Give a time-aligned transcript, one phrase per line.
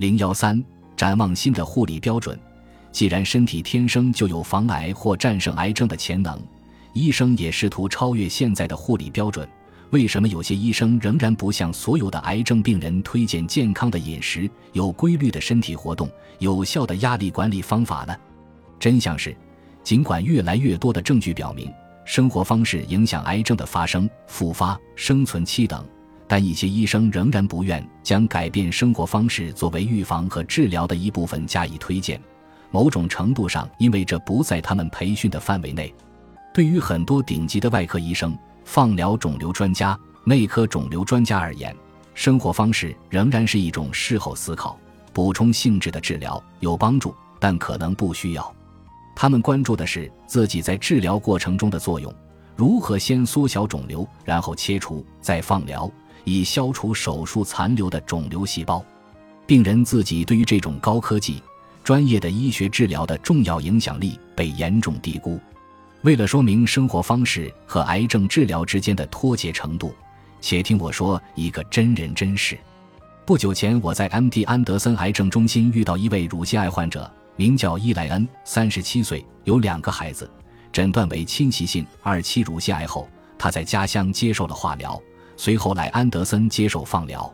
[0.00, 0.64] 零幺三，
[0.96, 2.40] 展望新的护理标准。
[2.90, 6.40] 既然身体天生就有防癌或战胜癌症的潜能，
[6.94, 9.46] 医生也试图超越现在的护理标准。
[9.90, 18.16] 为什么有些医生仍然不向所有的癌症病人推荐健康的饮食、有规律的身体活动、有效的压力管理方法呢？
[18.78, 19.36] 真相是，
[19.84, 21.70] 尽管越来越多的证据表明
[22.06, 25.84] 生活方式影响癌症的发生、复发、生存期等，
[26.30, 32.22] 但一些医生仍然不愿将改变生活方式作为预防和治疗的一部分加以推荐。
[32.70, 35.92] 某种程度上，因为这不在他们培训的范围内。
[36.54, 38.38] 对于很多顶级的外科医生。
[38.62, 41.74] 放疗肿瘤专家、内科肿瘤专家而言，
[42.14, 44.78] 生活方式仍然是一种事后思考、
[45.12, 48.54] 补充性质的治疗，有帮助，但可能不需要。
[49.16, 52.14] 他们关注的是自己在治疗过程中的作用，
[52.54, 55.90] 如何先缩小肿瘤，然后切除，再放疗，
[56.24, 58.84] 以消除手术残留的肿瘤细胞。
[59.46, 61.42] 病人自己对于这种高科技、
[61.82, 65.40] 专业的医学治疗的重要影响力被严重低估。
[66.02, 69.94] 为了说明生活方式和癌症治疗之间的脱节程度，
[70.40, 72.58] 且听我说一个真人真事。
[73.26, 74.44] 不久前，我在 M.D.
[74.44, 80.28] 安德森癌症中心遇到一位乳腺癌患者，名叫伊莱恩，三十七岁，有两个孩子，
[80.72, 85.00] 诊断为侵袭性二期乳腺癌后，他在家乡接受了化疗，
[85.40, 87.32] 随后来安德森接受放疗。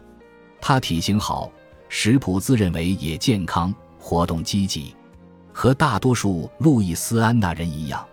[0.60, 1.50] 他体型好，
[1.88, 4.94] 食谱自认为也健康，活动积极，
[5.52, 8.06] 和大多数路易斯安那人一样。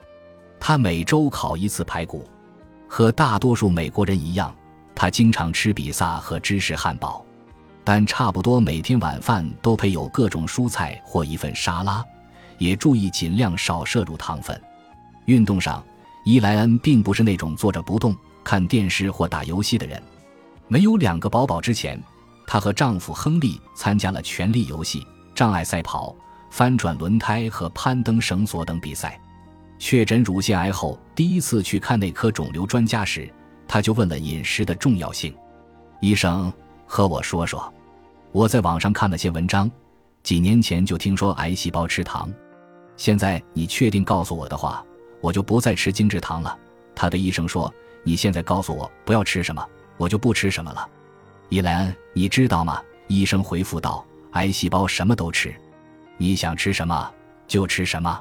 [0.59, 2.27] 他每周烤一次排骨，
[2.87, 4.51] 和大多数美国人一样，
[4.95, 7.23] 他经常吃比萨和芝士汉堡，
[7.83, 12.03] 但差不多每天晚饭都配有各种蔬菜或一份沙拉，
[12.57, 14.59] 也注意尽量少摄入糖分。
[15.25, 15.85] 运动上，
[16.25, 20.01] 伊莱恩并不是那种坐着不动看电视或打游戏的人。
[20.67, 22.01] 没有两个宝宝之前，
[22.47, 25.05] 她和丈夫亨利参加了权力游戏、
[25.35, 26.15] 障碍赛跑、
[26.49, 29.19] 翻转轮胎和攀登绳索等比赛。
[29.79, 33.31] 确诊乳腺癌后，第一次去看内科肿瘤专家时，
[33.67, 35.35] 他就问了饮食的重要性。
[35.99, 36.51] 医生
[36.85, 37.73] 和我说说，
[38.31, 39.69] 我在网上看了些文章，
[40.21, 42.31] 几年前就听说癌细胞吃糖。
[42.95, 44.85] 现在你确定告诉我的话，
[45.19, 46.57] 我就不再吃精制糖了。
[46.95, 49.65] 他对医生说：“你现在告诉我不要吃什么，
[49.97, 50.87] 我就不吃什么了。”
[51.49, 52.81] 伊莱恩，你知道吗？
[53.07, 55.53] 医生回复道：“癌细胞什么都吃，
[56.17, 57.11] 你想吃什么
[57.47, 58.19] 就吃什么。”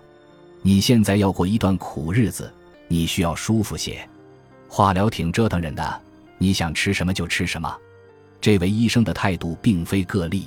[0.65, 2.53] 你现在要过一段苦日子，
[2.87, 4.09] 你需要舒服些。
[4.69, 6.00] 化疗挺折腾人的，
[6.38, 7.76] 你想吃什么就吃什么。
[8.41, 10.47] 这位医生的态度并非个例。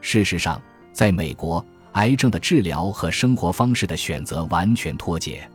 [0.00, 0.60] 事实上，
[0.92, 5.48] 在美国，癌症的治疗和生活方式的选择完全脱节。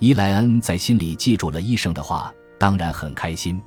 [0.00, 3.58] 伊莱恩在心里记住了医生的话，当然很开心。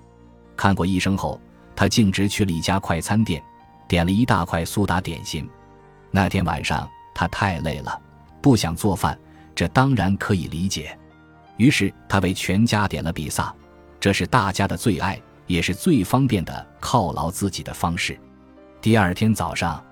[0.55, 1.41] 看过医生后，
[1.75, 3.43] 他径直去了一家快餐店，
[3.87, 5.49] 点了一大块苏打点心。
[6.11, 7.99] 那天晚上，他太累了，
[8.39, 9.17] 不想做饭。
[9.55, 10.95] 这当然可以理解，
[11.57, 13.51] 于是他为全家点了比萨，
[13.99, 18.15] 这是大家的最爱，也是最方便的犒劳自己的方式。
[18.79, 19.83] 第二天早上，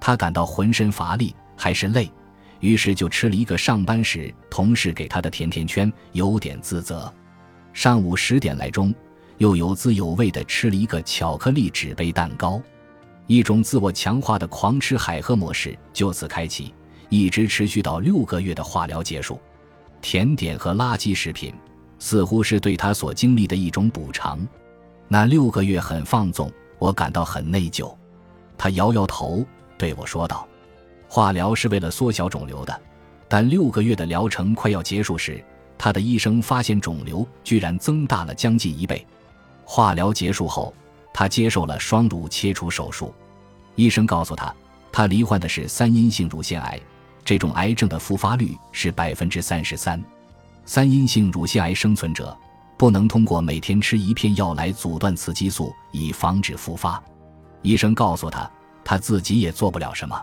[0.00, 2.08] 他感到浑身乏力，还是累，
[2.60, 7.12] 于是就吃了一个上班时同事给他的甜甜圈，有点自责。
[7.76, 8.92] 上午十点来钟，
[9.36, 12.58] 又有滋有味地吃了一个巧克力纸杯蛋糕，
[13.26, 16.72] 一种自我强化的狂吃海喝模式就此开启。
[17.10, 19.38] 一直持续到六个月的化疗结束，
[20.00, 21.52] 甜点和垃圾食品
[21.98, 24.40] 似乎是对他所经历的一种补偿。
[25.06, 27.94] 那六个月很放纵，我感到很内疚。
[28.56, 29.44] 他摇摇头
[29.76, 30.48] 对我说道
[31.06, 32.80] ：“化疗是为了缩小肿瘤的，
[33.28, 35.44] 但六个月的疗程快要结束时，
[35.78, 39.06] 他的医生发现肿瘤居然增大了将近一倍。
[39.64, 40.72] 化疗结束后，
[41.12, 43.14] 他接受了双乳切除手术。
[43.74, 44.54] 医生告诉他，
[44.90, 46.80] 他罹患的是三阴性乳腺癌。”
[47.24, 50.00] 这种癌症的复发率是百分之三十三，
[50.64, 52.34] 三阴性乳腺癌生存者
[52.78, 57.02] 不能通过每天吃一片药来阻断雌激素以防止复发。
[57.62, 58.48] 医生告诉他，
[58.84, 60.16] 他自己也做不了什么。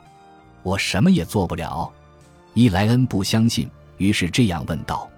[0.62, 1.92] 我什么也做不了。
[2.54, 5.10] 伊莱恩不相信，于是这样问道：“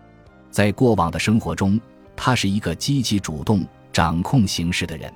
[0.55, 1.77] 在过往的生活中，
[2.15, 5.11] 他是一个积极主动、掌控形势的人，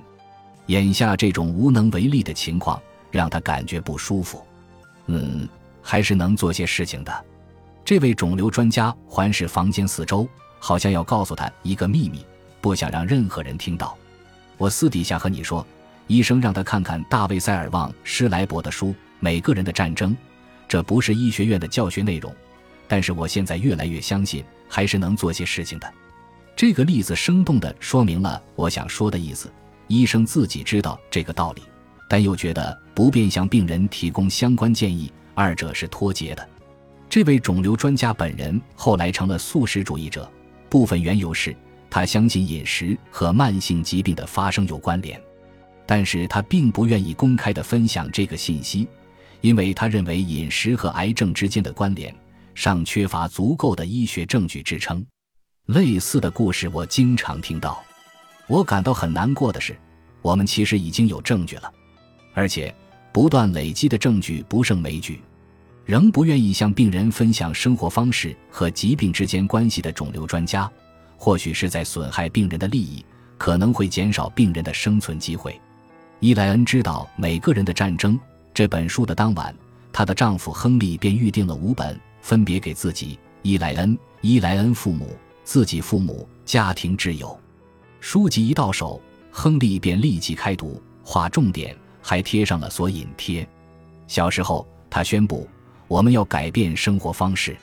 [0.66, 2.78] 眼下这种无能为力的情况
[3.10, 4.46] 让他感觉不舒服。”
[5.08, 5.48] 嗯。
[5.82, 7.26] 还是能做些事情的。
[7.86, 10.28] 这位肿瘤专家环视房间四周，
[10.60, 12.24] 好像要告诉他一个秘密，
[12.60, 13.98] 不想让任何人听到。
[14.58, 15.66] 我私底下和你说，
[16.08, 18.88] 医生让他看看大卫·塞尔旺·施莱伯的书
[19.22, 20.12] 《每个人的战争》，
[20.68, 22.32] 这不是医学院的教学内容。
[22.90, 25.94] 但是我现在越来越相信，还是能做些事情的。
[26.56, 29.50] 这个例子生动地说明了我想说的意思。
[29.88, 31.62] 医生自己知道这个道理，
[32.08, 36.48] 但又觉得不便向病人提供相关建议，二者是脱节的。
[37.10, 40.32] 这位肿瘤专家本人后来成了素食主义者，
[40.70, 41.56] 部分缘由是
[41.90, 45.20] 他相信饮食和慢性疾病的发生有关联，
[45.88, 48.88] 但是他并不愿意公开的分享这个信息，
[49.42, 52.14] 因为他认为饮食和癌症之间的关联
[52.56, 55.06] 尚缺乏足够的医学证据支撑。
[55.66, 57.84] 类似的故事我经常听到，
[58.48, 59.78] 我感到很难过的是，
[60.22, 61.72] 我们其实已经有证据了，
[62.34, 62.74] 而且
[63.12, 65.22] 不断累积的证据不胜枚举，
[65.86, 70.70] 仍不愿意向病人分享生活方式和疾病之间关系的肿瘤专家，
[71.18, 73.06] 或许是在损害病人的利益，
[73.38, 75.60] 可能会减少病人的生存机会。
[76.20, 78.20] 伊莱恩知道每个人的战争。
[78.54, 79.56] 这本书的当晚，
[79.94, 85.16] 她的丈夫亨利便预定了五本，分别给自己、伊莱恩、伊莱恩父母。
[85.42, 87.36] 自己父母、家庭挚友，
[88.00, 89.02] 书籍一到手，
[89.32, 93.50] 亨利便立即开读，划重点，还贴上了索引贴。
[94.06, 95.50] 小时候，他宣布
[95.88, 97.58] 我们要改变生活方式。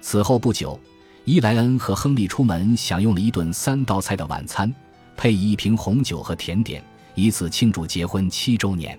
[0.00, 0.76] 此后不久，
[1.24, 4.74] 伊莱恩和亨利出门享用了一顿三道菜的晚餐，
[5.16, 6.82] 配以一瓶红酒和甜点，
[7.14, 8.98] 以此庆祝结婚七周年。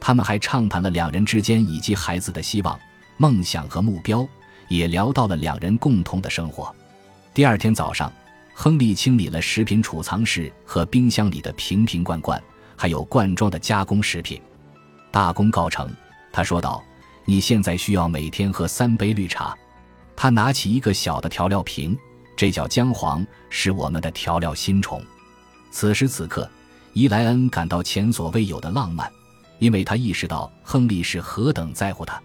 [0.00, 2.80] 他们还畅谈了两人之间以及孩子的希望、
[3.18, 4.26] 梦想和目标，
[4.68, 6.74] 也聊到了两人共同的生活。
[7.34, 8.10] 第二天早上，
[8.54, 12.42] 亨利清理了食品储藏室和冰箱里的瓶瓶罐罐，
[12.76, 14.40] 还有罐装的加工食品。
[15.10, 15.90] 大功告成，
[16.32, 16.82] 他说道
[17.26, 19.56] ：“你现在需要每天喝三杯绿茶。”
[20.16, 21.96] 他拿起一个小的调料瓶，
[22.36, 25.02] 这叫姜黄，是我们的调料新宠。
[25.70, 26.48] 此时此刻，
[26.92, 29.10] 伊莱恩感到前所未有的浪漫，
[29.58, 32.20] 因为他意识到亨利是何等在乎他。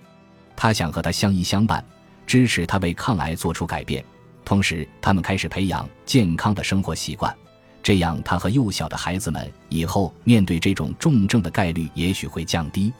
[0.56, 1.84] 他想和他相依相伴，
[2.26, 4.04] 支持他为抗癌做出改变。
[4.46, 7.34] 同时，他们开始培养健康的生活习惯，
[7.82, 12.92] 这样他和幼小的孩子们以后面对这种重症的概率也许会降低。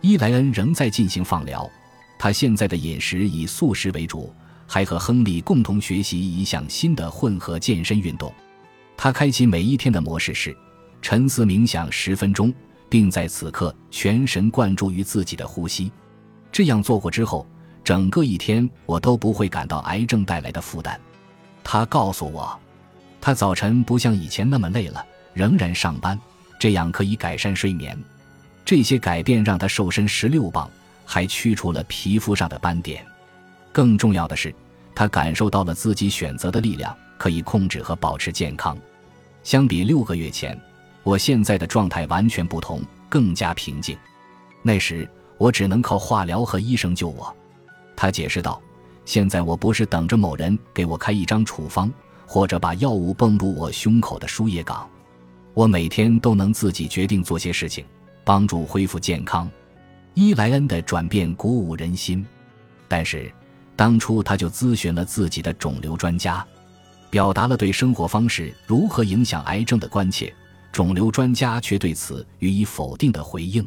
[0.00, 1.68] 伊莱恩仍在进行放疗，
[2.18, 4.34] 他现在的饮食以素食为主，
[4.66, 8.32] 还和亨利共同学习一项新的混合健身运动。
[8.96, 10.56] 他开启每一天的模式是
[11.00, 12.52] 沉思冥想十分钟，
[12.88, 15.90] 并在此刻全神贯注于自己的呼吸。
[16.52, 17.46] 这样做过之后。
[17.82, 21.00] 整个一天，我都不会感到癌症带来的负担。
[21.64, 22.56] 他告诉我，
[23.20, 26.16] 他早晨不像以前那么累了，仍然上班，
[26.58, 27.98] 这样可以改善睡眠。
[28.66, 30.70] 这些改变让他瘦身十六磅，
[31.06, 33.04] 还去除了皮肤上的斑点。
[33.72, 34.54] 更重要的是，
[34.94, 38.76] 他感受到了自己选择的力量，可以控制和保持健康。
[39.42, 40.56] 相比六个月前，
[41.02, 43.96] 我现在的状态完全不同，更加平静。
[44.62, 45.08] 那时，
[45.40, 47.34] 我只能靠化疗和医生救我。
[47.96, 48.60] 他解释道
[49.06, 51.90] ：“现在我不是等着某人给我开一张处方，
[52.26, 54.86] 或者把药物泵入我胸口的输液岗，
[55.54, 57.86] 我每天都能自己决定做些事情，
[58.22, 59.50] 帮助恢复健康。”
[60.12, 62.22] 伊莱恩的转变鼓舞人心，
[62.86, 63.32] 但是
[63.76, 66.46] 当初他就咨询了自己的肿瘤专家，
[67.08, 70.34] 表达了对生活方式如何影响癌症的关切，
[70.70, 73.66] 肿瘤专家却对此予以否定的回应。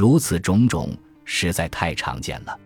[0.00, 0.88] 如此种种，
[1.26, 2.58] 实在太常见了。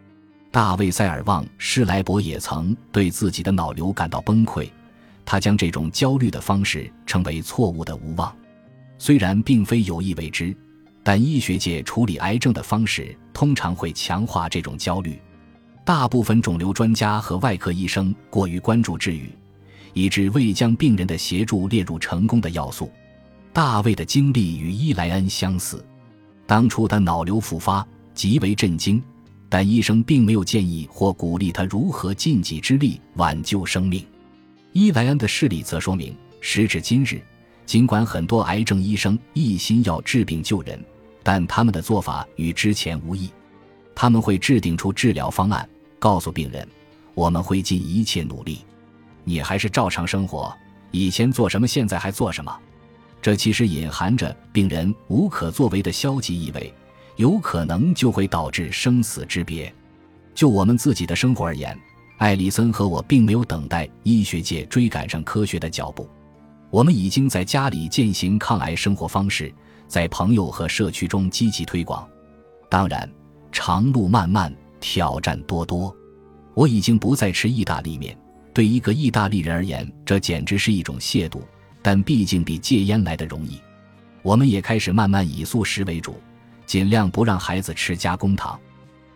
[0.53, 4.71] 大卫·塞尔旺·施莱伯也曾对自己的脑瘤感到崩溃，
[5.25, 8.33] 他将这种焦虑的方式称为错误的无望。
[8.99, 10.57] 虽然并非有意为之，
[11.03, 15.21] 但医学界处理癌症的方式通常会强化这种焦虑。
[15.85, 19.29] 大部分肿瘤专家和外科医生过于关注治愈，
[19.93, 22.93] 以致未将病人的协助列入成功的要素。
[23.53, 25.85] 大卫的经历与伊莱恩相似，
[26.47, 29.03] 当初他脑瘤复发，极为震惊。
[29.49, 34.05] 但医生并没有建议或鼓励他如何尽己之力挽救生命。
[34.73, 37.23] 伊莱恩的事例则说明，时至今日，
[37.65, 40.83] 尽管很多癌症医生一心要治病救人，
[41.23, 43.31] 但他们的做法与之前无异。
[43.95, 45.69] 他们会制定出治疗方案，
[46.01, 46.67] 告诉病人
[47.15, 48.59] ：“我们会尽一切努力，
[49.23, 50.53] 你还是照常生活，
[50.91, 52.59] 以前做什么，现在还做什么。”
[53.25, 56.71] 这其实隐含着病人无可作为的消极意味。
[57.17, 59.75] 有可能就会导致生死之别。
[60.35, 61.75] 就我们自己的生活而言，
[62.19, 66.07] 艾丽森和我并没有等待医学界追赶上科学的脚步，
[66.69, 69.51] 我们已经在家里践行抗癌生活方式，
[69.89, 72.07] 在朋友和社区中积极推广。
[72.69, 73.11] 当然，
[73.51, 75.97] 长路漫漫，挑战多多。
[76.53, 78.15] 我已经不再吃意大利面，
[78.53, 81.41] 对一个意大利人而言，这简直是一种亵渎。
[81.85, 83.61] 但毕竟比戒烟来的容易。
[84.23, 86.19] 我们也开始慢慢以素食为主。
[86.65, 88.59] 尽量不让孩子吃加工糖，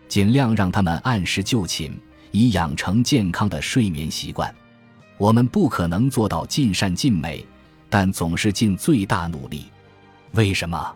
[0.07, 1.91] 尽量让他们按时就寝，
[2.29, 4.53] 以养成健康的睡眠习惯。
[5.17, 7.43] 我们不可能做到尽善尽美，
[7.89, 9.65] 但总是尽最大努力。
[10.33, 10.95] 为什么？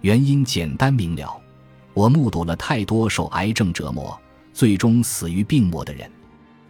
[0.00, 1.40] 原因简单明了，
[1.94, 4.20] 我目睹了太多受癌症折磨，
[4.52, 6.10] 最终死于病魔的人。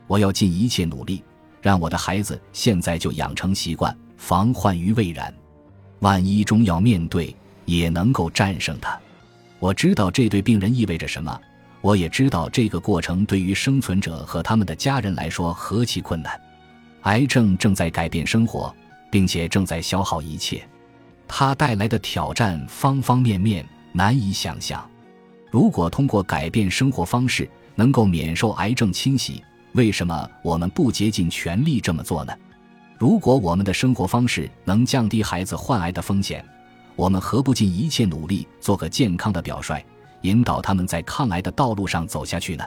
[0.06, 1.24] 我要尽一切努力，
[1.62, 5.32] 让我的孩子现在就养成习惯，防患于未然。
[6.00, 8.98] 万一终要面对，也能够战胜它。
[9.58, 11.40] 我知道这对病人意味着什么，
[11.80, 16.38] 我也知道这个过程对于生存者和他们的家人来说何其困难。
[17.02, 18.74] 癌症正在改变生活，
[19.10, 20.66] 并且正在消耗一切。
[21.26, 24.86] 它带来的挑战方方面面难以想象。
[25.50, 29.42] 如果通过改变生活方式能够免受癌症侵袭，
[29.72, 32.32] 为什么我们不竭尽全力这么做呢？
[32.96, 36.44] 如果我们的生活方式能降低孩子患癌的风险，
[36.96, 39.84] 我们何不尽一切努力做个健康的表率，
[40.22, 42.64] 引导他们在抗癌的道路上走下去呢？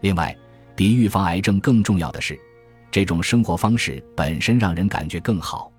[0.00, 0.36] 另外，
[0.76, 2.38] 比预防癌症更重要的是，
[2.90, 5.72] 这种生活方式本身让人感觉更好。